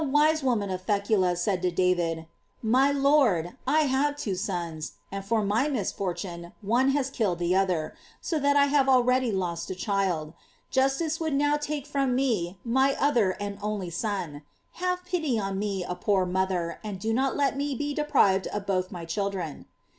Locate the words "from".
11.85-12.15